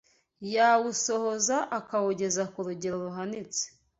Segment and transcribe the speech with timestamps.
[0.55, 3.63] yawusohoza akawugeza ku rugero ruhanitse